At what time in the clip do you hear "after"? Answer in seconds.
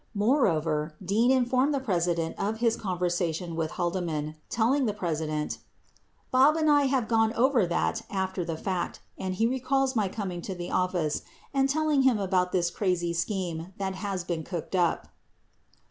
8.09-8.43